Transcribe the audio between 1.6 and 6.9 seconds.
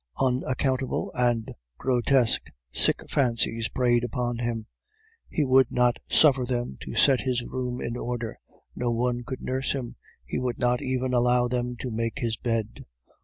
grotesque sick fancies preyed upon him; he would not suffer them